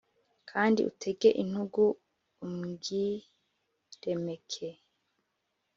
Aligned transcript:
kandi 0.49 0.79
utege 0.89 1.29
intugu 1.41 1.85
ubwiremeke 2.45 4.69